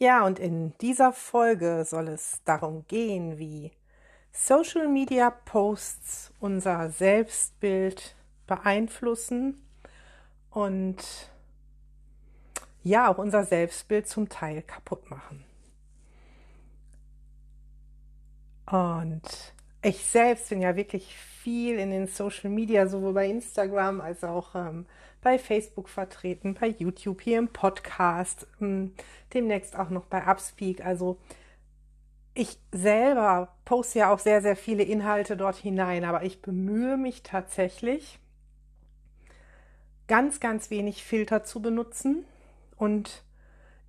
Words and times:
Ja, 0.00 0.24
und 0.24 0.38
in 0.38 0.76
dieser 0.78 1.12
Folge 1.12 1.84
soll 1.84 2.08
es 2.08 2.40
darum 2.44 2.86
gehen, 2.86 3.38
wie 3.38 3.72
Social 4.32 4.86
Media 4.86 5.30
Posts 5.30 6.32
unser 6.38 6.90
Selbstbild 6.90 8.14
beeinflussen 8.46 9.60
und 10.50 10.96
ja 12.84 13.08
auch 13.10 13.18
unser 13.18 13.44
Selbstbild 13.44 14.06
zum 14.08 14.28
Teil 14.28 14.62
kaputt 14.62 15.10
machen. 15.10 15.44
Und 18.66 19.22
ich 19.82 20.04
selbst 20.04 20.50
bin 20.50 20.60
ja 20.62 20.76
wirklich 20.76 21.16
viel 21.16 21.78
in 21.78 21.90
den 21.90 22.06
Social 22.06 22.50
Media, 22.50 22.86
sowohl 22.86 23.14
bei 23.14 23.26
Instagram 23.28 24.00
als 24.00 24.22
auch 24.22 24.54
ähm, 24.54 24.86
bei 25.20 25.38
Facebook 25.38 25.88
vertreten, 25.88 26.54
bei 26.54 26.68
YouTube, 26.68 27.20
hier 27.20 27.38
im 27.38 27.48
Podcast, 27.48 28.46
ähm, 28.60 28.94
demnächst 29.34 29.76
auch 29.76 29.90
noch 29.90 30.06
bei 30.06 30.26
Upspeak. 30.26 30.84
Also 30.84 31.18
ich 32.34 32.58
selber 32.72 33.56
poste 33.64 34.00
ja 34.00 34.12
auch 34.12 34.20
sehr, 34.20 34.42
sehr 34.42 34.56
viele 34.56 34.84
Inhalte 34.84 35.36
dort 35.36 35.56
hinein, 35.56 36.04
aber 36.04 36.22
ich 36.22 36.40
bemühe 36.40 36.96
mich 36.96 37.22
tatsächlich, 37.22 38.20
ganz, 40.06 40.40
ganz 40.40 40.70
wenig 40.70 41.04
Filter 41.04 41.44
zu 41.44 41.60
benutzen 41.60 42.24
und 42.76 43.24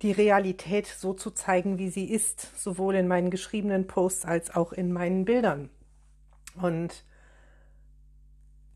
die 0.02 0.12
Realität 0.12 0.86
so 0.86 1.12
zu 1.12 1.30
zeigen, 1.30 1.78
wie 1.78 1.90
sie 1.90 2.10
ist, 2.10 2.58
sowohl 2.58 2.94
in 2.94 3.08
meinen 3.08 3.30
geschriebenen 3.30 3.86
Posts 3.86 4.24
als 4.24 4.54
auch 4.54 4.72
in 4.72 4.92
meinen 4.92 5.24
Bildern. 5.24 5.70
Und 6.60 7.04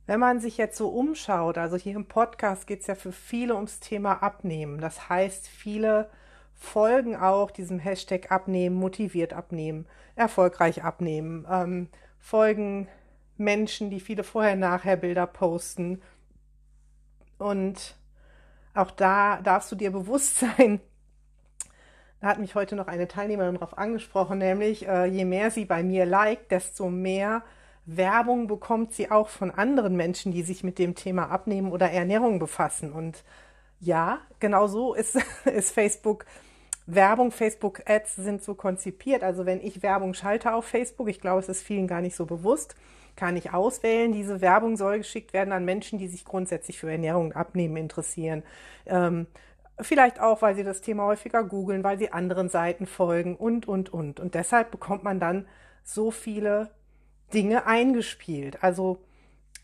wenn 0.06 0.20
man 0.20 0.40
sich 0.40 0.56
jetzt 0.58 0.76
so 0.76 0.88
umschaut, 0.88 1.58
also 1.58 1.76
hier 1.76 1.96
im 1.96 2.06
Podcast 2.06 2.66
geht 2.66 2.80
es 2.80 2.86
ja 2.86 2.94
für 2.94 3.12
viele 3.12 3.54
ums 3.54 3.80
Thema 3.80 4.22
Abnehmen. 4.22 4.80
Das 4.80 5.08
heißt, 5.08 5.48
viele 5.48 6.10
folgen 6.52 7.16
auch 7.16 7.50
diesem 7.50 7.78
Hashtag 7.78 8.30
Abnehmen, 8.30 8.76
motiviert 8.76 9.32
abnehmen, 9.32 9.86
erfolgreich 10.14 10.84
abnehmen, 10.84 11.46
ähm, 11.50 11.88
folgen 12.18 12.88
Menschen, 13.36 13.90
die 13.90 14.00
viele 14.00 14.24
vorher-nachher 14.24 14.96
Bilder 14.96 15.26
posten. 15.26 16.02
Und 17.38 17.96
auch 18.74 18.90
da 18.90 19.40
darfst 19.42 19.72
du 19.72 19.76
dir 19.76 19.90
bewusst 19.90 20.38
sein, 20.38 20.80
da 22.20 22.30
hat 22.30 22.38
mich 22.38 22.54
heute 22.54 22.74
noch 22.74 22.86
eine 22.86 23.06
Teilnehmerin 23.06 23.54
darauf 23.56 23.76
angesprochen, 23.76 24.38
nämlich 24.38 24.88
äh, 24.88 25.04
je 25.04 25.26
mehr 25.26 25.50
sie 25.50 25.66
bei 25.66 25.82
mir 25.82 26.06
liked, 26.06 26.50
desto 26.50 26.88
mehr 26.88 27.42
Werbung 27.86 28.46
bekommt 28.46 28.92
sie 28.92 29.10
auch 29.10 29.28
von 29.28 29.50
anderen 29.50 29.96
Menschen, 29.96 30.32
die 30.32 30.42
sich 30.42 30.64
mit 30.64 30.78
dem 30.78 30.94
Thema 30.94 31.30
Abnehmen 31.30 31.70
oder 31.70 31.90
Ernährung 31.90 32.38
befassen. 32.38 32.92
Und 32.92 33.24
ja, 33.80 34.18
genau 34.40 34.66
so 34.66 34.94
ist, 34.94 35.18
ist 35.44 35.72
Facebook. 35.72 36.24
Werbung, 36.86 37.30
Facebook 37.30 37.82
Ads 37.86 38.16
sind 38.16 38.42
so 38.42 38.54
konzipiert. 38.54 39.22
Also 39.22 39.46
wenn 39.46 39.60
ich 39.60 39.82
Werbung 39.82 40.14
schalte 40.14 40.54
auf 40.54 40.66
Facebook, 40.66 41.08
ich 41.08 41.20
glaube, 41.20 41.40
es 41.40 41.48
ist 41.48 41.62
vielen 41.62 41.86
gar 41.86 42.00
nicht 42.00 42.16
so 42.16 42.26
bewusst, 42.26 42.74
kann 43.16 43.36
ich 43.36 43.52
auswählen. 43.52 44.12
Diese 44.12 44.40
Werbung 44.40 44.76
soll 44.76 44.98
geschickt 44.98 45.32
werden 45.32 45.52
an 45.52 45.64
Menschen, 45.64 45.98
die 45.98 46.08
sich 46.08 46.24
grundsätzlich 46.24 46.78
für 46.78 46.90
Ernährung 46.90 47.26
und 47.26 47.36
Abnehmen 47.36 47.76
interessieren. 47.76 48.42
Ähm, 48.86 49.26
vielleicht 49.80 50.20
auch, 50.20 50.42
weil 50.42 50.54
sie 50.54 50.64
das 50.64 50.80
Thema 50.80 51.04
häufiger 51.04 51.44
googeln, 51.44 51.84
weil 51.84 51.98
sie 51.98 52.12
anderen 52.12 52.48
Seiten 52.48 52.86
folgen 52.86 53.36
und, 53.36 53.66
und, 53.66 53.92
und. 53.92 54.20
Und 54.20 54.34
deshalb 54.34 54.70
bekommt 54.70 55.04
man 55.04 55.20
dann 55.20 55.46
so 55.84 56.10
viele 56.10 56.70
Dinge 57.32 57.66
eingespielt. 57.66 58.62
Also 58.62 58.98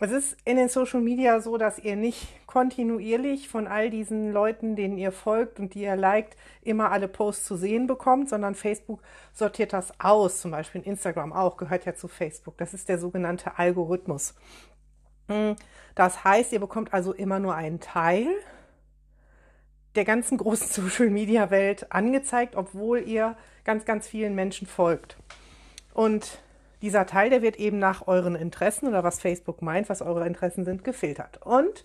es 0.02 0.12
ist 0.12 0.36
in 0.46 0.56
den 0.56 0.70
Social 0.70 1.02
Media 1.02 1.40
so, 1.40 1.58
dass 1.58 1.78
ihr 1.78 1.94
nicht 1.94 2.46
kontinuierlich 2.46 3.50
von 3.50 3.66
all 3.66 3.90
diesen 3.90 4.32
Leuten, 4.32 4.74
denen 4.74 4.96
ihr 4.96 5.12
folgt 5.12 5.60
und 5.60 5.74
die 5.74 5.82
ihr 5.82 5.94
liked, 5.94 6.38
immer 6.62 6.90
alle 6.90 7.06
Posts 7.06 7.44
zu 7.44 7.56
sehen 7.56 7.86
bekommt, 7.86 8.30
sondern 8.30 8.54
Facebook 8.54 9.02
sortiert 9.34 9.74
das 9.74 9.92
aus. 10.00 10.40
Zum 10.40 10.52
Beispiel 10.52 10.80
Instagram 10.80 11.34
auch, 11.34 11.58
gehört 11.58 11.84
ja 11.84 11.94
zu 11.94 12.08
Facebook. 12.08 12.56
Das 12.56 12.72
ist 12.72 12.88
der 12.88 12.98
sogenannte 12.98 13.58
Algorithmus. 13.58 14.34
Hm, 15.28 15.54
das 15.94 16.24
heißt, 16.24 16.52
ihr 16.54 16.60
bekommt 16.60 16.94
also 16.94 17.12
immer 17.12 17.38
nur 17.38 17.54
einen 17.54 17.80
Teil 17.80 18.26
der 19.96 20.06
ganzen 20.06 20.38
großen 20.38 20.68
Social 20.68 21.10
Media 21.10 21.50
Welt 21.50 21.92
angezeigt, 21.92 22.56
obwohl 22.56 23.00
ihr 23.00 23.36
ganz, 23.64 23.84
ganz 23.84 24.08
vielen 24.08 24.34
Menschen 24.34 24.66
folgt. 24.66 25.18
Und 25.92 26.38
dieser 26.82 27.06
Teil, 27.06 27.30
der 27.30 27.42
wird 27.42 27.56
eben 27.56 27.78
nach 27.78 28.06
euren 28.06 28.34
Interessen 28.34 28.88
oder 28.88 29.04
was 29.04 29.20
Facebook 29.20 29.62
meint, 29.62 29.88
was 29.88 30.02
eure 30.02 30.26
Interessen 30.26 30.64
sind, 30.64 30.84
gefiltert. 30.84 31.40
Und 31.44 31.84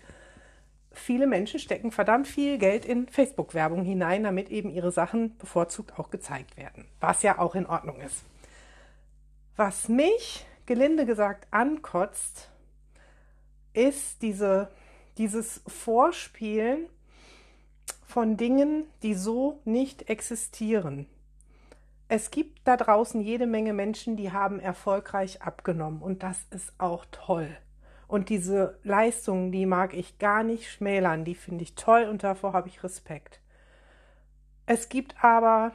viele 0.92 1.26
Menschen 1.26 1.60
stecken 1.60 1.90
verdammt 1.92 2.26
viel 2.26 2.58
Geld 2.58 2.84
in 2.84 3.08
Facebook-Werbung 3.08 3.84
hinein, 3.84 4.24
damit 4.24 4.50
eben 4.50 4.70
ihre 4.70 4.92
Sachen 4.92 5.36
bevorzugt 5.36 5.98
auch 5.98 6.10
gezeigt 6.10 6.56
werden, 6.56 6.86
was 7.00 7.22
ja 7.22 7.38
auch 7.38 7.54
in 7.54 7.66
Ordnung 7.66 8.00
ist. 8.00 8.24
Was 9.56 9.88
mich, 9.88 10.46
gelinde 10.66 11.06
gesagt, 11.06 11.46
ankotzt, 11.50 12.50
ist 13.72 14.22
diese, 14.22 14.70
dieses 15.18 15.62
Vorspielen 15.66 16.88
von 18.06 18.36
Dingen, 18.36 18.84
die 19.02 19.14
so 19.14 19.60
nicht 19.64 20.08
existieren. 20.08 21.06
Es 22.08 22.30
gibt 22.30 22.60
da 22.64 22.76
draußen 22.76 23.20
jede 23.20 23.46
Menge 23.46 23.72
Menschen, 23.72 24.16
die 24.16 24.30
haben 24.30 24.60
erfolgreich 24.60 25.42
abgenommen 25.42 26.02
und 26.02 26.22
das 26.22 26.40
ist 26.50 26.72
auch 26.78 27.04
toll. 27.10 27.48
Und 28.06 28.28
diese 28.28 28.78
Leistungen, 28.84 29.50
die 29.50 29.66
mag 29.66 29.92
ich 29.92 30.18
gar 30.18 30.44
nicht 30.44 30.70
schmälern, 30.70 31.24
die 31.24 31.34
finde 31.34 31.64
ich 31.64 31.74
toll 31.74 32.04
und 32.04 32.22
davor 32.22 32.52
habe 32.52 32.68
ich 32.68 32.84
Respekt. 32.84 33.40
Es 34.66 34.88
gibt 34.88 35.24
aber 35.24 35.72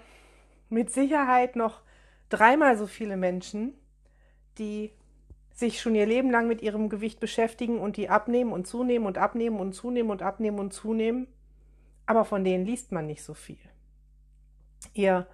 mit 0.70 0.92
Sicherheit 0.92 1.58
noch 1.58 1.82
dreimal 2.30 2.78
so 2.78 2.88
viele 2.88 3.18
Menschen, 3.18 3.74
die 4.58 4.92
sich 5.54 5.82
schon 5.82 5.96
ihr 5.96 6.06
Leben 6.06 6.32
lang 6.32 6.48
mit 6.48 6.62
ihrem 6.62 6.88
Gewicht 6.88 7.20
beschäftigen 7.20 7.78
und 7.78 7.98
die 7.98 8.10
abnehmen 8.10 8.54
und 8.54 8.66
zunehmen 8.68 9.06
und 9.06 9.18
abnehmen 9.18 9.60
und 9.60 9.74
zunehmen 9.74 10.12
und 10.12 10.22
abnehmen 10.22 10.60
und 10.60 10.72
zunehmen, 10.72 11.28
aber 12.06 12.24
von 12.24 12.46
denen 12.46 12.66
liest 12.66 12.94
man 12.94 13.06
nicht 13.06 13.24
so 13.24 13.34
viel. 13.34 13.60
Ihr 14.94 15.28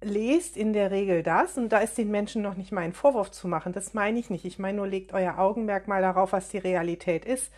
lest 0.00 0.56
in 0.56 0.72
der 0.72 0.90
Regel 0.90 1.22
das, 1.22 1.58
und 1.58 1.70
da 1.70 1.78
ist 1.78 1.98
den 1.98 2.10
Menschen 2.10 2.42
noch 2.42 2.54
nicht 2.54 2.72
mal 2.72 2.82
ein 2.82 2.92
Vorwurf 2.92 3.30
zu 3.30 3.48
machen, 3.48 3.72
das 3.72 3.94
meine 3.94 4.18
ich 4.18 4.30
nicht. 4.30 4.44
Ich 4.44 4.58
meine 4.58 4.78
nur, 4.78 4.86
legt 4.86 5.12
euer 5.12 5.38
Augenmerk 5.38 5.88
mal 5.88 6.02
darauf, 6.02 6.32
was 6.32 6.48
die 6.48 6.58
Realität 6.58 7.24
ist. 7.24 7.52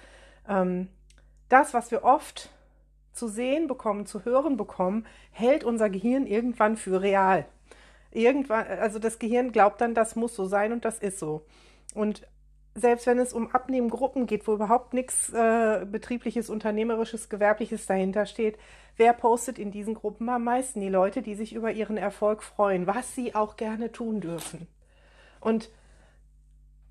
Ähm, 0.48 0.88
das, 1.48 1.74
was 1.74 1.90
wir 1.90 2.04
oft 2.04 2.50
zu 3.12 3.28
sehen 3.28 3.66
bekommen, 3.66 4.06
zu 4.06 4.24
hören 4.24 4.56
bekommen, 4.56 5.06
hält 5.32 5.64
unser 5.64 5.90
Gehirn 5.90 6.26
irgendwann 6.26 6.76
für 6.76 7.02
real. 7.02 7.44
Irgendwann, 8.12 8.66
also 8.66 8.98
das 8.98 9.18
Gehirn 9.18 9.52
glaubt 9.52 9.80
dann, 9.80 9.94
das 9.94 10.16
muss 10.16 10.34
so 10.34 10.46
sein 10.46 10.72
und 10.72 10.84
das 10.84 10.98
ist 10.98 11.18
so. 11.18 11.44
Und 11.94 12.26
selbst 12.74 13.06
wenn 13.06 13.18
es 13.18 13.32
um 13.32 13.50
Abnehmgruppen 13.50 14.26
geht, 14.26 14.46
wo 14.46 14.54
überhaupt 14.54 14.94
nichts 14.94 15.30
äh, 15.32 15.84
betriebliches, 15.84 16.50
unternehmerisches, 16.50 17.28
gewerbliches 17.28 17.86
dahinter 17.86 18.26
steht, 18.26 18.58
wer 18.96 19.12
postet 19.12 19.58
in 19.58 19.70
diesen 19.70 19.94
Gruppen 19.94 20.28
am 20.28 20.44
meisten? 20.44 20.80
Die 20.80 20.88
Leute, 20.88 21.22
die 21.22 21.34
sich 21.34 21.52
über 21.52 21.72
ihren 21.72 21.96
Erfolg 21.96 22.42
freuen, 22.42 22.86
was 22.86 23.14
sie 23.14 23.34
auch 23.34 23.56
gerne 23.56 23.90
tun 23.90 24.20
dürfen. 24.20 24.68
Und 25.40 25.70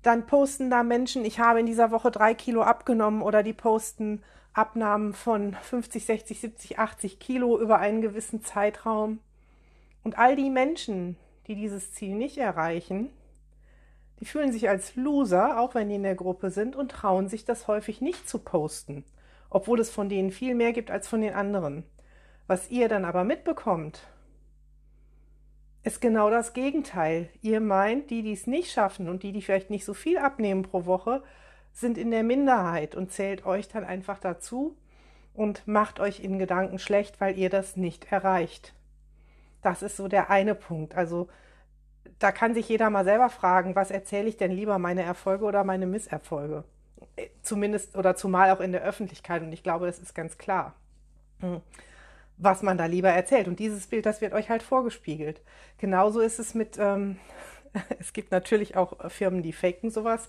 dann 0.02 0.26
posten 0.26 0.70
da 0.70 0.82
Menschen, 0.82 1.24
ich 1.24 1.40
habe 1.40 1.60
in 1.60 1.66
dieser 1.66 1.90
Woche 1.90 2.10
drei 2.10 2.34
Kilo 2.34 2.62
abgenommen 2.62 3.22
oder 3.22 3.42
die 3.42 3.52
posten 3.52 4.22
Abnahmen 4.52 5.14
von 5.14 5.54
50, 5.54 6.04
60, 6.04 6.40
70, 6.40 6.78
80 6.78 7.18
Kilo 7.18 7.58
über 7.58 7.78
einen 7.78 8.00
gewissen 8.00 8.42
Zeitraum. 8.42 9.20
Und 10.02 10.18
all 10.18 10.36
die 10.36 10.50
Menschen, 10.50 11.16
die 11.46 11.54
dieses 11.54 11.92
Ziel 11.92 12.14
nicht 12.14 12.38
erreichen, 12.38 13.10
die 14.20 14.26
fühlen 14.26 14.52
sich 14.52 14.68
als 14.68 14.96
Loser, 14.96 15.58
auch 15.58 15.74
wenn 15.74 15.88
die 15.88 15.94
in 15.96 16.02
der 16.02 16.14
Gruppe 16.14 16.50
sind, 16.50 16.76
und 16.76 16.90
trauen 16.90 17.28
sich 17.28 17.44
das 17.44 17.66
häufig 17.68 18.00
nicht 18.00 18.28
zu 18.28 18.38
posten, 18.38 19.04
obwohl 19.48 19.80
es 19.80 19.90
von 19.90 20.08
denen 20.08 20.30
viel 20.30 20.54
mehr 20.54 20.72
gibt 20.72 20.90
als 20.90 21.08
von 21.08 21.20
den 21.22 21.34
anderen. 21.34 21.84
Was 22.46 22.70
ihr 22.70 22.88
dann 22.88 23.04
aber 23.04 23.24
mitbekommt, 23.24 24.02
ist 25.82 26.00
genau 26.00 26.28
das 26.28 26.52
Gegenteil. 26.52 27.30
Ihr 27.40 27.60
meint, 27.60 28.10
die, 28.10 28.22
die 28.22 28.32
es 28.32 28.46
nicht 28.46 28.70
schaffen 28.70 29.08
und 29.08 29.22
die, 29.22 29.32
die 29.32 29.40
vielleicht 29.40 29.70
nicht 29.70 29.84
so 29.84 29.94
viel 29.94 30.18
abnehmen 30.18 30.62
pro 30.62 30.84
Woche, 30.84 31.22
sind 31.72 31.96
in 31.96 32.10
der 32.10 32.22
Minderheit 32.22 32.94
und 32.94 33.12
zählt 33.12 33.46
euch 33.46 33.68
dann 33.68 33.84
einfach 33.84 34.18
dazu. 34.18 34.76
und 35.32 35.66
macht 35.66 36.00
euch 36.00 36.20
in 36.20 36.38
Gedanken 36.38 36.78
schlecht, 36.78 37.20
weil 37.20 37.38
ihr 37.38 37.50
das 37.50 37.76
nicht 37.76 38.12
erreicht. 38.12 38.74
Das 39.62 39.80
ist 39.82 39.96
so 39.96 40.08
der 40.08 40.28
eine 40.28 40.54
Punkt. 40.54 40.96
Also 40.96 41.28
da 42.18 42.32
kann 42.32 42.54
sich 42.54 42.68
jeder 42.68 42.90
mal 42.90 43.04
selber 43.04 43.30
fragen, 43.30 43.74
was 43.74 43.90
erzähle 43.90 44.28
ich 44.28 44.36
denn 44.36 44.52
lieber, 44.52 44.78
meine 44.78 45.02
Erfolge 45.02 45.44
oder 45.44 45.64
meine 45.64 45.86
Misserfolge? 45.86 46.64
Äh, 47.16 47.28
zumindest 47.42 47.96
oder 47.96 48.14
zumal 48.14 48.50
auch 48.50 48.60
in 48.60 48.72
der 48.72 48.82
Öffentlichkeit. 48.82 49.42
Und 49.42 49.52
ich 49.52 49.62
glaube, 49.62 49.86
das 49.86 49.98
ist 49.98 50.14
ganz 50.14 50.38
klar, 50.38 50.74
hm, 51.40 51.60
was 52.36 52.62
man 52.62 52.78
da 52.78 52.86
lieber 52.86 53.10
erzählt. 53.10 53.48
Und 53.48 53.58
dieses 53.58 53.86
Bild, 53.86 54.06
das 54.06 54.20
wird 54.20 54.32
euch 54.34 54.50
halt 54.50 54.62
vorgespiegelt. 54.62 55.40
Genauso 55.78 56.20
ist 56.20 56.38
es 56.38 56.54
mit, 56.54 56.78
ähm, 56.78 57.18
es 57.98 58.12
gibt 58.12 58.32
natürlich 58.32 58.76
auch 58.76 59.10
Firmen, 59.10 59.42
die 59.42 59.52
faken 59.52 59.90
sowas. 59.90 60.28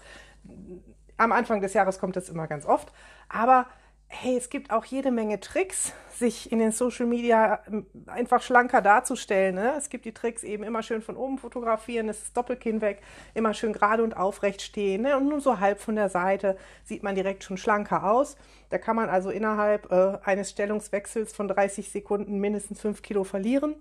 Am 1.18 1.31
Anfang 1.31 1.62
des 1.62 1.73
Jahres 1.73 2.00
kommt 2.00 2.15
das 2.15 2.29
immer 2.29 2.47
ganz 2.47 2.65
oft. 2.65 2.91
Aber 3.29 3.68
hey, 4.13 4.38
es 4.38 4.50
gibt 4.50 4.72
auch 4.72 4.84
jede 4.86 5.10
Menge 5.10 5.40
Tricks, 5.40 5.94
sich 6.12 6.52
in 6.52 6.60
den 6.60 6.72
Social 6.72 7.06
Media 7.06 7.62
ähm, 7.68 7.88
einfach 8.08 8.42
schlanker 8.42 8.81
darzustellen. 8.81 9.56
Ne? 9.56 9.74
Es 9.78 9.90
gibt 9.90 10.06
die 10.06 10.13
Tricks 10.13 10.44
eben 10.44 10.63
immer 10.63 10.84
schön 10.84 11.02
von 11.02 11.16
oben 11.16 11.38
fotografieren, 11.38 12.08
das 12.08 12.22
ist 12.22 12.38
Doppelkinn 12.38 12.81
weg, 12.81 13.02
immer 13.34 13.54
schön 13.54 13.74
gerade 13.74 14.04
und 14.04 14.16
aufrecht 14.16 14.62
stehen. 14.62 15.04
Ne? 15.04 15.18
Und 15.18 15.30
nur 15.30 15.40
so 15.40 15.60
halb 15.60 15.80
von 15.80 15.96
der 15.96 16.10
Seite 16.10 16.58
sieht 16.84 17.04
man 17.04 17.16
direkt 17.16 17.44
schon 17.44 17.58
schlanker 17.58 18.12
aus. 18.12 18.36
Da 18.69 18.78
kann 18.78 18.98
man 18.98 19.10
also 19.10 19.30
innerhalb 19.31 19.92
äh, 19.92 20.18
eines 20.24 20.52
Stellungswechsels 20.52 21.34
von 21.34 21.48
30 21.48 21.90
Sekunden 21.90 22.40
mindestens 22.40 22.81
5 22.81 23.02
Kilo 23.02 23.24
verlieren. 23.24 23.75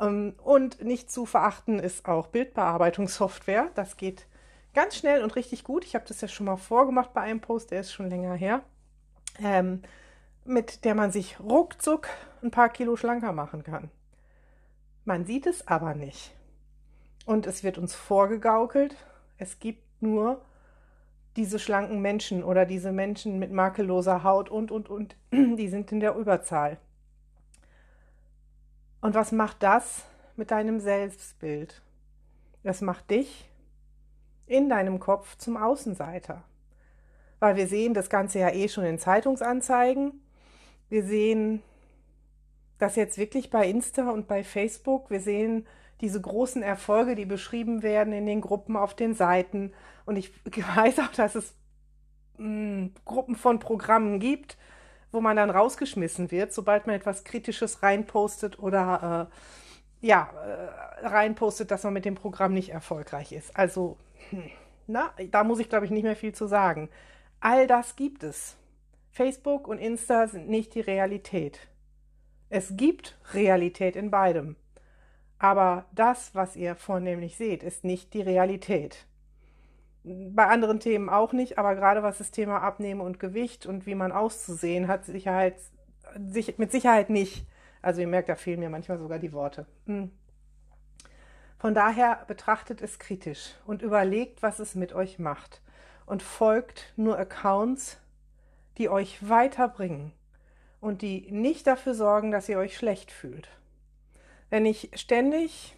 Ähm, 0.00 0.34
und 0.42 0.82
nicht 0.82 1.12
zu 1.12 1.26
verachten 1.26 1.78
ist 1.78 2.08
auch 2.08 2.28
Bildbearbeitungssoftware. 2.28 3.68
Das 3.74 3.98
geht 3.98 4.26
ganz 4.74 4.96
schnell 4.96 5.22
und 5.22 5.36
richtig 5.36 5.62
gut. 5.62 5.84
Ich 5.84 5.94
habe 5.94 6.06
das 6.08 6.22
ja 6.22 6.26
schon 6.26 6.46
mal 6.46 6.56
vorgemacht 6.56 7.12
bei 7.12 7.20
einem 7.20 7.40
Post, 7.40 7.70
der 7.70 7.80
ist 7.80 7.92
schon 7.92 8.08
länger 8.08 8.34
her 8.34 8.62
ähm, 9.38 9.82
mit 10.44 10.84
der 10.84 10.94
man 10.94 11.12
sich 11.12 11.38
ruckzuck 11.40 12.08
ein 12.42 12.50
paar 12.50 12.68
Kilo 12.68 12.96
schlanker 12.96 13.32
machen 13.32 13.62
kann. 13.62 13.90
Man 15.04 15.24
sieht 15.24 15.46
es 15.46 15.66
aber 15.66 15.94
nicht. 15.94 16.34
Und 17.26 17.46
es 17.46 17.62
wird 17.62 17.78
uns 17.78 17.94
vorgegaukelt, 17.94 18.96
es 19.36 19.58
gibt 19.58 19.82
nur 20.00 20.40
diese 21.36 21.58
schlanken 21.58 22.00
Menschen 22.00 22.42
oder 22.42 22.64
diese 22.64 22.90
Menschen 22.90 23.38
mit 23.38 23.52
makelloser 23.52 24.24
Haut 24.24 24.48
und, 24.48 24.70
und, 24.70 24.88
und, 24.88 25.16
die 25.32 25.68
sind 25.68 25.92
in 25.92 26.00
der 26.00 26.16
Überzahl. 26.16 26.78
Und 29.00 29.14
was 29.14 29.30
macht 29.30 29.62
das 29.62 30.04
mit 30.36 30.50
deinem 30.50 30.80
Selbstbild? 30.80 31.82
Das 32.64 32.80
macht 32.80 33.10
dich 33.10 33.48
in 34.46 34.68
deinem 34.68 34.98
Kopf 34.98 35.36
zum 35.36 35.56
Außenseiter 35.56 36.42
weil 37.40 37.56
wir 37.56 37.66
sehen 37.66 37.94
das 37.94 38.10
Ganze 38.10 38.40
ja 38.40 38.50
eh 38.50 38.68
schon 38.68 38.84
in 38.84 38.98
Zeitungsanzeigen. 38.98 40.20
Wir 40.88 41.04
sehen 41.04 41.62
das 42.78 42.96
jetzt 42.96 43.18
wirklich 43.18 43.50
bei 43.50 43.68
Insta 43.68 44.10
und 44.10 44.28
bei 44.28 44.44
Facebook. 44.44 45.10
Wir 45.10 45.20
sehen 45.20 45.66
diese 46.00 46.20
großen 46.20 46.62
Erfolge, 46.62 47.14
die 47.14 47.24
beschrieben 47.24 47.82
werden 47.82 48.12
in 48.12 48.26
den 48.26 48.40
Gruppen 48.40 48.76
auf 48.76 48.94
den 48.94 49.14
Seiten. 49.14 49.72
Und 50.06 50.16
ich 50.16 50.32
weiß 50.76 51.00
auch, 51.00 51.12
dass 51.12 51.34
es 51.34 51.54
mh, 52.38 52.44
hm, 52.46 52.94
Gruppen 53.04 53.36
von 53.36 53.58
Programmen 53.58 54.20
gibt, 54.20 54.56
wo 55.10 55.20
man 55.20 55.36
dann 55.36 55.50
rausgeschmissen 55.50 56.30
wird, 56.30 56.52
sobald 56.52 56.86
man 56.86 56.96
etwas 56.96 57.24
Kritisches 57.24 57.82
reinpostet 57.82 58.58
oder 58.58 59.28
äh, 59.30 60.06
ja, 60.06 60.30
äh, 61.02 61.06
reinpostet, 61.06 61.70
dass 61.70 61.82
man 61.82 61.92
mit 61.92 62.04
dem 62.04 62.14
Programm 62.14 62.52
nicht 62.52 62.70
erfolgreich 62.70 63.32
ist. 63.32 63.56
Also, 63.56 63.96
hm, 64.30 64.50
na, 64.86 65.10
da 65.30 65.44
muss 65.44 65.58
ich, 65.58 65.68
glaube 65.68 65.84
ich, 65.84 65.90
nicht 65.90 66.04
mehr 66.04 66.16
viel 66.16 66.34
zu 66.34 66.46
sagen. 66.46 66.88
All 67.40 67.68
das 67.68 67.94
gibt 67.94 68.24
es. 68.24 68.56
Facebook 69.10 69.68
und 69.68 69.78
Insta 69.78 70.26
sind 70.26 70.48
nicht 70.48 70.74
die 70.74 70.80
Realität. 70.80 71.68
Es 72.50 72.76
gibt 72.76 73.16
Realität 73.32 73.94
in 73.94 74.10
beidem. 74.10 74.56
Aber 75.38 75.86
das, 75.92 76.34
was 76.34 76.56
ihr 76.56 76.74
vornehmlich 76.74 77.36
seht, 77.36 77.62
ist 77.62 77.84
nicht 77.84 78.12
die 78.12 78.22
Realität. 78.22 79.06
Bei 80.02 80.46
anderen 80.46 80.80
Themen 80.80 81.08
auch 81.08 81.32
nicht, 81.32 81.58
aber 81.58 81.76
gerade 81.76 82.02
was 82.02 82.18
das 82.18 82.32
Thema 82.32 82.60
Abnehmen 82.60 83.00
und 83.00 83.20
Gewicht 83.20 83.66
und 83.66 83.86
wie 83.86 83.94
man 83.94 84.10
auszusehen 84.10 84.88
hat, 84.88 85.04
Sicherheit, 85.04 85.56
sich, 86.28 86.58
mit 86.58 86.72
Sicherheit 86.72 87.08
nicht. 87.08 87.46
Also 87.82 88.00
ihr 88.00 88.08
merkt, 88.08 88.28
da 88.28 88.34
fehlen 88.34 88.60
mir 88.60 88.70
manchmal 88.70 88.98
sogar 88.98 89.20
die 89.20 89.32
Worte. 89.32 89.66
Hm. 89.86 90.10
Von 91.58 91.74
daher 91.74 92.24
betrachtet 92.26 92.82
es 92.82 92.98
kritisch 92.98 93.54
und 93.66 93.82
überlegt, 93.82 94.42
was 94.42 94.58
es 94.58 94.74
mit 94.74 94.92
euch 94.92 95.20
macht 95.20 95.60
und 96.08 96.22
folgt 96.22 96.92
nur 96.96 97.18
Accounts, 97.18 97.98
die 98.78 98.88
euch 98.88 99.28
weiterbringen 99.28 100.12
und 100.80 101.02
die 101.02 101.30
nicht 101.30 101.66
dafür 101.66 101.94
sorgen, 101.94 102.30
dass 102.30 102.48
ihr 102.48 102.58
euch 102.58 102.76
schlecht 102.76 103.10
fühlt. 103.10 103.48
Wenn 104.50 104.64
ich 104.64 104.90
ständig 104.94 105.74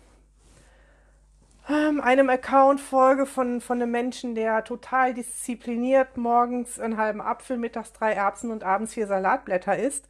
ähm, 1.68 2.00
einem 2.00 2.30
Account 2.30 2.80
folge 2.80 3.26
von, 3.26 3.60
von 3.60 3.82
einem 3.82 3.90
Menschen, 3.90 4.34
der 4.34 4.62
total 4.62 5.14
diszipliniert 5.14 6.16
morgens 6.16 6.78
einen 6.78 6.96
halben 6.96 7.20
Apfel, 7.20 7.56
mittags 7.56 7.92
drei 7.92 8.12
Erbsen 8.12 8.50
und 8.50 8.62
abends 8.62 8.94
vier 8.94 9.06
Salatblätter 9.06 9.76
isst, 9.76 10.08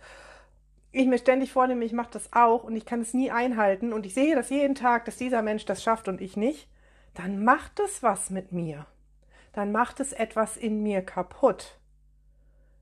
ich 0.93 1.07
mir 1.07 1.19
ständig 1.19 1.53
vornehme, 1.53 1.85
ich 1.85 1.93
mache 1.93 2.11
das 2.13 2.33
auch 2.33 2.65
und 2.65 2.77
ich 2.77 2.85
kann 2.85 3.01
es 3.01 3.15
nie 3.15 3.31
einhalten 3.31 3.93
und 3.93 4.05
ich 4.05 4.13
sehe 4.13 4.35
das 4.35 4.51
jeden 4.51 4.75
Tag, 4.75 5.05
dass 5.05 5.17
dieser 5.17 5.41
Mensch 5.41 5.65
das 5.65 5.83
schafft 5.83 6.09
und 6.09 6.21
ich 6.21 6.37
nicht, 6.37 6.69
dann 7.15 7.45
macht 7.45 7.79
es 7.79 8.03
was 8.03 8.31
mit 8.31 8.53
mir 8.53 8.87
dann 9.53 9.73
macht 9.73 10.01
es 10.01 10.13
etwas 10.13 10.57
in 10.57 10.83
mir 10.83 11.03
kaputt. 11.03 11.79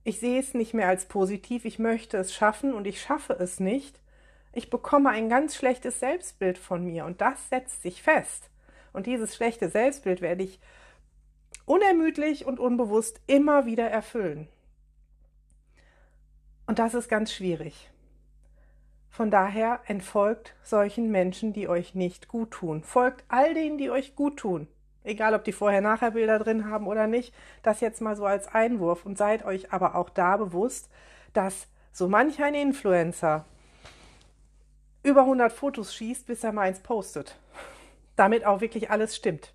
Ich 0.05 0.21
sehe 0.21 0.41
es 0.41 0.55
nicht 0.55 0.75
mehr 0.75 0.89
als 0.89 1.07
positiv, 1.07 1.65
ich 1.65 1.79
möchte 1.79 2.17
es 2.17 2.35
schaffen 2.35 2.73
und 2.73 2.87
ich 2.87 3.01
schaffe 3.01 3.35
es 3.35 3.61
nicht. 3.61 4.01
Ich 4.53 4.71
bekomme 4.71 5.11
ein 5.11 5.29
ganz 5.29 5.55
schlechtes 5.57 6.01
Selbstbild 6.01 6.59
von 6.59 6.85
mir 6.85 7.05
und 7.05 7.21
das 7.21 7.49
setzt 7.49 7.83
sich 7.83 8.03
fest. 8.03 8.51
Und 8.93 9.07
dieses 9.07 9.37
schlechte 9.37 9.69
Selbstbild 9.69 10.21
werde 10.21 10.45
ich 10.45 10.61
unermüdlich 11.67 12.47
und 12.47 12.59
unbewusst 12.59 13.21
immer 13.27 13.67
wieder 13.67 13.89
erfüllen. 13.91 14.49
Und 16.67 16.79
das 16.79 16.95
ist 16.95 17.09
ganz 17.09 17.33
schwierig. 17.33 17.91
Von 19.11 19.31
daher 19.31 19.81
entfolgt 19.87 20.55
solchen 20.63 21.11
Menschen, 21.11 21.53
die 21.53 21.69
euch 21.69 21.95
nicht 21.95 22.29
gut 22.29 22.51
tun. 22.53 22.83
Folgt 22.83 23.25
all 23.29 23.55
denen, 23.55 23.79
die 23.79 23.91
euch 23.91 24.15
gut 24.15 24.39
tun 24.39 24.69
egal 25.09 25.35
ob 25.35 25.45
die 25.45 25.53
Vorher-Nachher-Bilder 25.53 26.39
drin 26.39 26.71
haben 26.71 26.87
oder 26.87 27.07
nicht, 27.07 27.35
das 27.63 27.81
jetzt 27.81 28.01
mal 28.01 28.17
so 28.17 28.27
als 28.27 28.49
Einwurf 28.49 29.05
und 29.07 29.19
seid 29.19 29.45
euch 29.45 29.73
aber 29.73 29.95
auch 29.95 30.11
da 30.11 30.37
bewusst, 30.37 30.89
dass 31.33 31.67
so 31.93 32.09
manch 32.09 32.43
ein 32.43 32.55
Influencer 32.55 33.45
über 35.03 35.23
100 35.23 35.53
Fotos 35.53 35.95
schießt, 35.95 36.27
bis 36.27 36.45
er 36.45 36.53
mal 36.53 36.63
eins 36.63 36.81
postet. 36.81 37.39
Damit 38.17 38.45
auch 38.45 38.61
wirklich 38.61 38.91
alles 38.91 39.17
stimmt. 39.17 39.53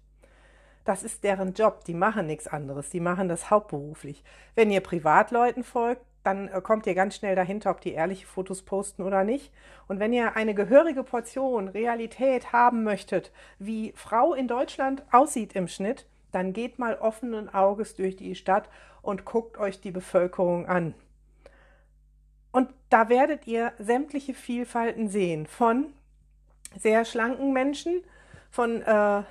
Das 0.85 1.03
ist 1.03 1.23
deren 1.23 1.53
Job, 1.53 1.85
die 1.85 1.93
machen 1.93 2.27
nichts 2.27 2.47
anderes, 2.47 2.89
die 2.89 2.99
machen 2.99 3.29
das 3.29 3.49
hauptberuflich. 3.49 4.23
Wenn 4.55 4.71
ihr 4.71 4.81
Privatleuten 4.81 5.63
folgt, 5.63 6.03
dann 6.23 6.47
äh, 6.47 6.61
kommt 6.61 6.87
ihr 6.87 6.95
ganz 6.95 7.15
schnell 7.15 7.35
dahinter, 7.35 7.71
ob 7.71 7.81
die 7.81 7.91
ehrliche 7.91 8.25
Fotos 8.25 8.63
posten 8.63 9.03
oder 9.03 9.23
nicht. 9.23 9.51
Und 9.87 9.99
wenn 9.99 10.13
ihr 10.13 10.35
eine 10.35 10.53
gehörige 10.53 11.03
Portion 11.03 11.67
Realität 11.67 12.53
haben 12.53 12.83
möchtet, 12.83 13.31
wie 13.59 13.93
Frau 13.95 14.33
in 14.33 14.47
Deutschland 14.47 15.03
aussieht 15.11 15.53
im 15.53 15.67
Schnitt, 15.67 16.07
dann 16.31 16.53
geht 16.53 16.79
mal 16.79 16.95
offenen 16.95 17.53
Auges 17.53 17.95
durch 17.95 18.15
die 18.15 18.35
Stadt 18.35 18.69
und 19.01 19.25
guckt 19.25 19.57
euch 19.57 19.81
die 19.81 19.91
Bevölkerung 19.91 20.65
an. 20.65 20.95
Und 22.51 22.69
da 22.89 23.09
werdet 23.09 23.47
ihr 23.47 23.73
sämtliche 23.77 24.33
Vielfalten 24.33 25.09
sehen, 25.09 25.45
von 25.45 25.87
sehr 26.77 27.05
schlanken 27.05 27.51
Menschen, 27.51 28.03
von 28.49 28.81
äh, 28.81 29.23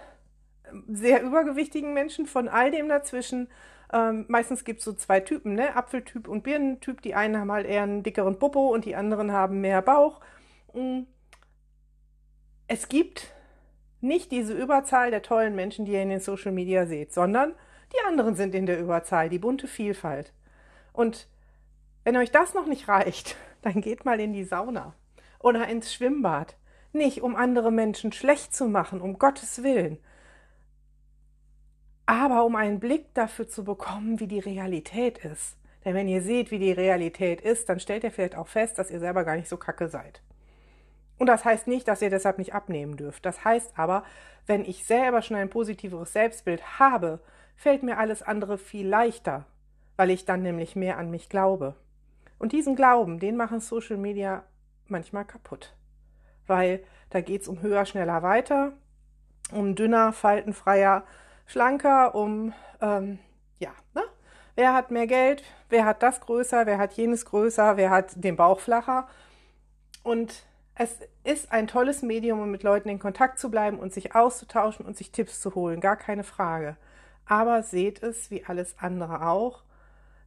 sehr 0.88 1.22
übergewichtigen 1.22 1.94
Menschen, 1.94 2.26
von 2.26 2.48
all 2.48 2.70
dem 2.70 2.88
dazwischen, 2.88 3.48
ähm, 3.92 4.24
meistens 4.28 4.64
gibt 4.64 4.78
es 4.78 4.84
so 4.84 4.92
zwei 4.94 5.20
Typen, 5.20 5.54
ne? 5.54 5.76
Apfeltyp 5.76 6.26
und 6.26 6.42
Birnentyp. 6.42 7.02
Die 7.02 7.14
einen 7.14 7.38
haben 7.38 7.52
halt 7.52 7.66
eher 7.66 7.82
einen 7.82 8.02
dickeren 8.02 8.38
Popo 8.38 8.68
und 8.68 8.84
die 8.84 8.96
anderen 8.96 9.32
haben 9.32 9.60
mehr 9.60 9.82
Bauch. 9.82 10.20
Mm. 10.72 11.02
Es 12.68 12.88
gibt 12.88 13.34
nicht 14.00 14.32
diese 14.32 14.54
Überzahl 14.54 15.10
der 15.10 15.22
tollen 15.22 15.54
Menschen, 15.54 15.84
die 15.84 15.92
ihr 15.92 16.02
in 16.02 16.08
den 16.08 16.20
Social 16.20 16.52
Media 16.52 16.86
seht, 16.86 17.12
sondern 17.12 17.54
die 17.92 18.06
anderen 18.06 18.34
sind 18.34 18.54
in 18.54 18.64
der 18.64 18.80
Überzahl, 18.80 19.28
die 19.28 19.38
bunte 19.38 19.68
Vielfalt. 19.68 20.32
Und 20.92 21.28
wenn 22.04 22.16
euch 22.16 22.30
das 22.30 22.54
noch 22.54 22.66
nicht 22.66 22.88
reicht, 22.88 23.36
dann 23.62 23.80
geht 23.82 24.04
mal 24.04 24.20
in 24.20 24.32
die 24.32 24.44
Sauna 24.44 24.94
oder 25.38 25.68
ins 25.68 25.92
Schwimmbad. 25.92 26.56
Nicht 26.94 27.22
um 27.22 27.36
andere 27.36 27.70
Menschen 27.70 28.12
schlecht 28.12 28.54
zu 28.54 28.66
machen, 28.68 29.00
um 29.00 29.18
Gottes 29.18 29.62
Willen, 29.62 29.98
aber 32.12 32.44
um 32.44 32.56
einen 32.56 32.78
Blick 32.78 33.14
dafür 33.14 33.48
zu 33.48 33.64
bekommen, 33.64 34.20
wie 34.20 34.26
die 34.26 34.38
Realität 34.38 35.16
ist. 35.24 35.56
Denn 35.82 35.94
wenn 35.94 36.08
ihr 36.08 36.20
seht, 36.20 36.50
wie 36.50 36.58
die 36.58 36.70
Realität 36.72 37.40
ist, 37.40 37.70
dann 37.70 37.80
stellt 37.80 38.04
ihr 38.04 38.10
vielleicht 38.10 38.36
auch 38.36 38.48
fest, 38.48 38.78
dass 38.78 38.90
ihr 38.90 39.00
selber 39.00 39.24
gar 39.24 39.34
nicht 39.34 39.48
so 39.48 39.56
kacke 39.56 39.88
seid. 39.88 40.20
Und 41.16 41.28
das 41.28 41.46
heißt 41.46 41.68
nicht, 41.68 41.88
dass 41.88 42.02
ihr 42.02 42.10
deshalb 42.10 42.36
nicht 42.36 42.52
abnehmen 42.52 42.98
dürft. 42.98 43.24
Das 43.24 43.46
heißt 43.46 43.78
aber, 43.78 44.04
wenn 44.46 44.66
ich 44.66 44.84
selber 44.84 45.22
schon 45.22 45.38
ein 45.38 45.48
positiveres 45.48 46.12
Selbstbild 46.12 46.78
habe, 46.78 47.18
fällt 47.56 47.82
mir 47.82 47.96
alles 47.96 48.20
andere 48.20 48.58
viel 48.58 48.86
leichter, 48.86 49.46
weil 49.96 50.10
ich 50.10 50.26
dann 50.26 50.42
nämlich 50.42 50.76
mehr 50.76 50.98
an 50.98 51.10
mich 51.10 51.30
glaube. 51.30 51.76
Und 52.38 52.52
diesen 52.52 52.76
Glauben, 52.76 53.20
den 53.20 53.38
machen 53.38 53.60
Social 53.60 53.96
Media 53.96 54.44
manchmal 54.86 55.24
kaputt. 55.24 55.74
Weil 56.46 56.84
da 57.08 57.22
geht 57.22 57.40
es 57.40 57.48
um 57.48 57.62
höher, 57.62 57.86
schneller, 57.86 58.22
weiter, 58.22 58.74
um 59.50 59.74
dünner, 59.74 60.12
faltenfreier, 60.12 61.04
schlanker, 61.52 62.14
um, 62.14 62.52
ähm, 62.80 63.18
ja, 63.58 63.70
ne? 63.94 64.02
Wer 64.54 64.74
hat 64.74 64.90
mehr 64.90 65.06
Geld? 65.06 65.44
Wer 65.68 65.84
hat 65.84 66.02
das 66.02 66.20
größer? 66.20 66.66
Wer 66.66 66.78
hat 66.78 66.92
jenes 66.94 67.24
größer? 67.24 67.76
Wer 67.76 67.90
hat 67.90 68.12
den 68.16 68.36
Bauch 68.36 68.60
flacher? 68.60 69.06
Und 70.02 70.44
es 70.74 70.98
ist 71.24 71.52
ein 71.52 71.66
tolles 71.66 72.02
Medium, 72.02 72.40
um 72.40 72.50
mit 72.50 72.62
Leuten 72.62 72.88
in 72.88 72.98
Kontakt 72.98 73.38
zu 73.38 73.50
bleiben 73.50 73.78
und 73.78 73.92
sich 73.92 74.14
auszutauschen 74.14 74.84
und 74.84 74.96
sich 74.96 75.12
Tipps 75.12 75.40
zu 75.40 75.54
holen, 75.54 75.80
gar 75.80 75.96
keine 75.96 76.24
Frage. 76.24 76.76
Aber 77.26 77.62
seht 77.62 78.02
es, 78.02 78.30
wie 78.30 78.44
alles 78.44 78.76
andere 78.78 79.26
auch, 79.26 79.62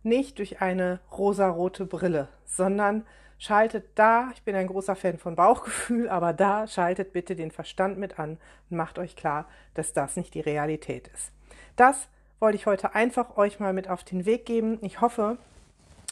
nicht 0.01 0.37
durch 0.37 0.61
eine 0.61 0.99
rosarote 1.11 1.85
Brille, 1.85 2.27
sondern 2.45 3.05
schaltet 3.37 3.85
da, 3.95 4.29
ich 4.33 4.43
bin 4.43 4.55
ein 4.55 4.67
großer 4.67 4.95
Fan 4.95 5.17
von 5.17 5.35
Bauchgefühl, 5.35 6.09
aber 6.09 6.33
da 6.33 6.67
schaltet 6.67 7.13
bitte 7.13 7.35
den 7.35 7.51
Verstand 7.51 7.97
mit 7.97 8.19
an 8.19 8.37
und 8.69 8.77
macht 8.77 8.99
euch 8.99 9.15
klar, 9.15 9.47
dass 9.73 9.93
das 9.93 10.15
nicht 10.15 10.33
die 10.33 10.41
Realität 10.41 11.07
ist. 11.09 11.31
Das 11.75 12.07
wollte 12.39 12.57
ich 12.57 12.65
heute 12.65 12.95
einfach 12.95 13.37
euch 13.37 13.59
mal 13.59 13.73
mit 13.73 13.89
auf 13.89 14.03
den 14.03 14.25
Weg 14.25 14.45
geben. 14.45 14.79
Ich 14.81 15.01
hoffe, 15.01 15.37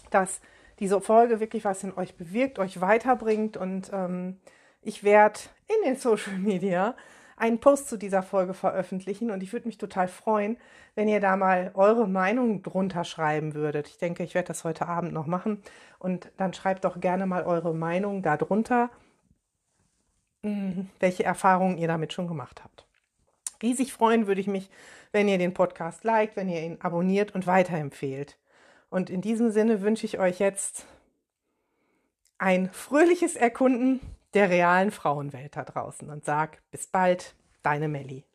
dass 0.10 0.42
diese 0.80 1.00
Folge 1.02 1.40
wirklich 1.40 1.66
was 1.66 1.84
in 1.84 1.94
euch 1.96 2.16
bewirkt, 2.16 2.60
euch 2.60 2.82
weiterbringt 2.82 3.58
und 3.58 3.92
ähm, 3.94 4.40
ich 4.82 5.04
werde 5.04 5.40
in 5.68 5.90
den 5.90 5.98
Social 5.98 6.38
Media 6.38 6.96
einen 7.38 7.60
Post 7.60 7.90
zu 7.90 7.98
dieser 7.98 8.24
Folge 8.24 8.54
veröffentlichen 8.54 9.32
und 9.32 9.44
ich 9.44 9.54
würde 9.54 9.68
mich 9.68 9.78
total 9.78 10.08
freuen, 10.08 10.58
wenn 10.96 11.08
ihr 11.08 11.20
da 11.20 11.36
mal 11.36 11.72
eure 11.74 12.08
Meinung 12.08 12.62
drunter 12.64 13.04
schreiben 13.04 13.54
würdet. 13.54 13.88
Ich 13.88 13.98
denke, 13.98 14.24
ich 14.24 14.36
werde 14.36 14.48
das 14.48 14.64
heute 14.64 14.88
Abend 14.88 15.14
noch 15.14 15.28
machen 15.28 15.62
und 16.00 16.32
dann 16.38 16.54
schreibt 16.54 16.86
doch 16.86 17.00
gerne 17.00 17.26
mal 17.26 17.44
eure 17.44 17.74
Meinung 17.74 18.22
darunter, 18.22 18.90
hm, 20.44 20.90
welche 21.00 21.24
Erfahrungen 21.24 21.78
ihr 21.78 21.88
damit 21.88 22.14
schon 22.14 22.28
gemacht 22.28 22.64
habt. 22.64 22.86
Riesig 23.62 23.94
freuen 23.94 24.28
würde 24.28 24.42
ich 24.42 24.48
mich, 24.48 24.70
wenn 25.14 25.28
ihr 25.28 25.38
den 25.38 25.54
Podcast 25.54 26.04
liked, 26.04 26.36
wenn 26.36 26.50
ihr 26.50 26.62
ihn 26.62 26.78
abonniert 26.82 27.34
und 27.34 27.48
weiterempfehlt. 27.48 28.38
Und 28.90 29.10
in 29.10 29.22
diesem 29.22 29.52
Sinne 29.52 29.82
wünsche 29.82 30.06
ich 30.06 30.20
euch 30.20 30.40
jetzt 30.40 30.86
ein 32.38 32.70
fröhliches 32.72 33.36
Erkunden 33.36 34.02
der 34.34 34.50
realen 34.50 34.92
Frauenwelt 34.92 35.56
da 35.56 35.64
draußen 35.64 36.10
und 36.10 36.26
sag 36.26 36.62
bis 36.72 36.88
bald, 36.88 37.36
deine 37.62 37.88
Melli. 37.88 38.26